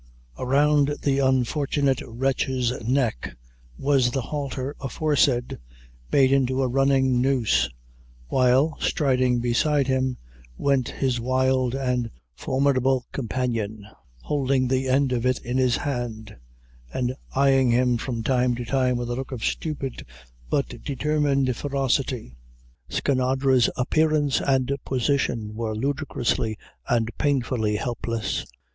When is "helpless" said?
27.75-28.47